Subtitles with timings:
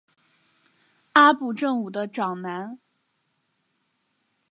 [1.13, 2.79] 阿部正武的长男。